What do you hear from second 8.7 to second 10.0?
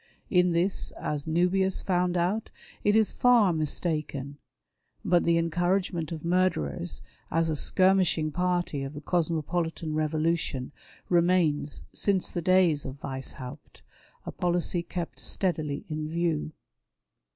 of the Cosmopolitan